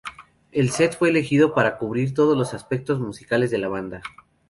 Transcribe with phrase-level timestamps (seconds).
[0.51, 4.01] El set fue elegido para cubrir todos los aspectos musicales de la banda.